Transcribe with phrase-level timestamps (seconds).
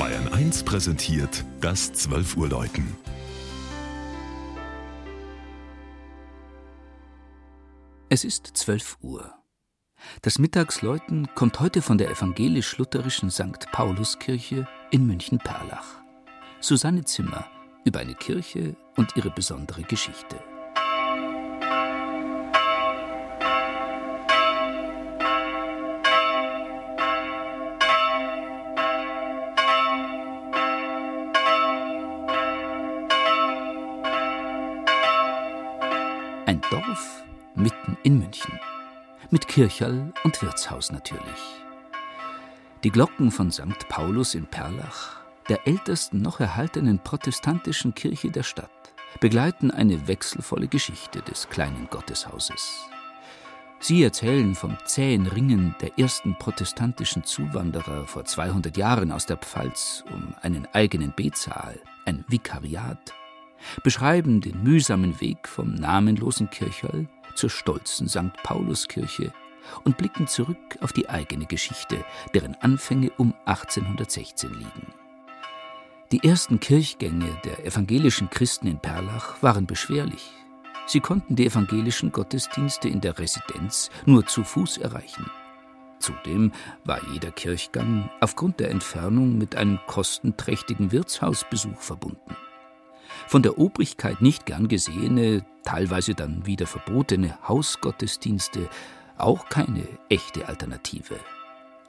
[0.00, 2.96] Bayern 1 präsentiert das 12 Uhr Läuten.
[8.08, 9.34] Es ist 12 Uhr.
[10.22, 13.70] Das Mittagsläuten kommt heute von der evangelisch-lutherischen St.
[13.72, 16.00] Pauluskirche in München-Perlach.
[16.62, 17.44] Susanne Zimmer
[17.84, 20.42] über eine Kirche und ihre besondere Geschichte.
[36.50, 37.22] Ein Dorf
[37.54, 38.58] mitten in München.
[39.30, 41.62] Mit Kircherl und Wirtshaus natürlich.
[42.82, 43.88] Die Glocken von St.
[43.88, 51.22] Paulus in Perlach, der ältesten noch erhaltenen protestantischen Kirche der Stadt, begleiten eine wechselvolle Geschichte
[51.22, 52.80] des kleinen Gotteshauses.
[53.78, 60.02] Sie erzählen vom zähen Ringen der ersten protestantischen Zuwanderer vor 200 Jahren aus der Pfalz
[60.12, 63.14] um einen eigenen Betsaal, ein Vikariat,
[63.82, 68.32] beschreiben den mühsamen Weg vom namenlosen Kirchhall zur stolzen St.
[68.42, 69.32] Pauluskirche
[69.84, 74.94] und blicken zurück auf die eigene Geschichte, deren Anfänge um 1816 liegen.
[76.12, 80.32] Die ersten Kirchgänge der evangelischen Christen in Perlach waren beschwerlich.
[80.86, 85.30] Sie konnten die evangelischen Gottesdienste in der Residenz nur zu Fuß erreichen.
[86.00, 86.50] Zudem
[86.84, 92.34] war jeder Kirchgang aufgrund der Entfernung mit einem kostenträchtigen Wirtshausbesuch verbunden
[93.26, 98.68] von der Obrigkeit nicht gern gesehene, teilweise dann wieder verbotene Hausgottesdienste
[99.18, 101.16] auch keine echte Alternative.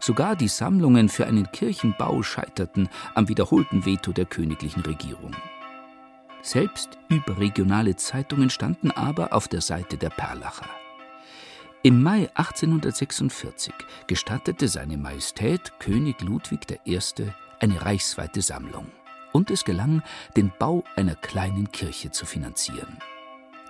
[0.00, 5.36] Sogar die Sammlungen für einen Kirchenbau scheiterten am wiederholten Veto der königlichen Regierung.
[6.42, 10.68] Selbst überregionale Zeitungen standen aber auf der Seite der Perlacher.
[11.82, 13.74] Im Mai 1846
[14.06, 16.98] gestattete seine Majestät König Ludwig I.
[17.58, 18.86] eine reichsweite Sammlung
[19.32, 20.02] und es gelang,
[20.36, 22.98] den Bau einer kleinen Kirche zu finanzieren.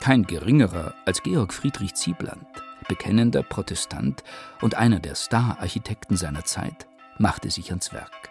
[0.00, 2.46] Kein geringerer als Georg Friedrich Ziebland,
[2.88, 4.24] bekennender Protestant
[4.60, 6.86] und einer der Star-Architekten seiner Zeit,
[7.18, 8.30] machte sich ans Werk.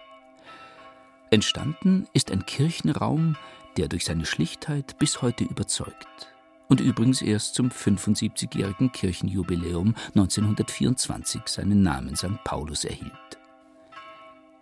[1.29, 3.35] Entstanden ist ein Kirchenraum,
[3.77, 6.33] der durch seine Schlichtheit bis heute überzeugt
[6.69, 12.43] und übrigens erst zum 75-jährigen Kirchenjubiläum 1924 seinen Namen St.
[12.43, 13.39] Paulus erhielt.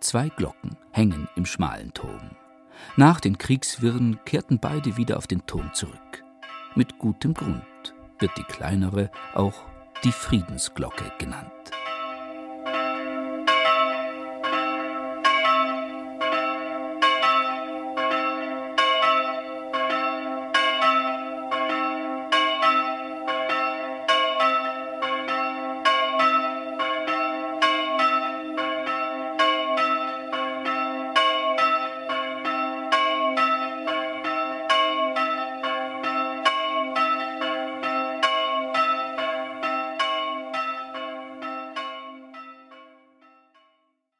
[0.00, 2.30] Zwei Glocken hängen im schmalen Turm.
[2.96, 6.24] Nach den Kriegswirren kehrten beide wieder auf den Turm zurück.
[6.74, 7.62] Mit gutem Grund
[8.18, 9.64] wird die kleinere auch
[10.04, 11.52] die Friedensglocke genannt.